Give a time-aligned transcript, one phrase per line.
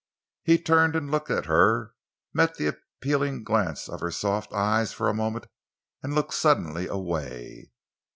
[0.41, 1.93] He turned and looked at her,
[2.33, 5.45] met the appealing glance of her soft eyes for a moment
[6.01, 7.69] and looked suddenly away.